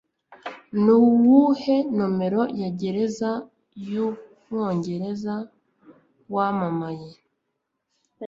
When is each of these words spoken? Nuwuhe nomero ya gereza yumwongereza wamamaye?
Nuwuhe 0.83 1.75
nomero 1.97 2.41
ya 2.61 2.69
gereza 2.79 3.31
yumwongereza 3.89 5.35
wamamaye? 6.33 7.09